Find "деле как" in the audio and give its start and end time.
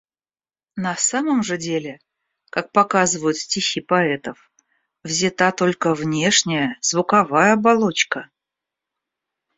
1.59-2.71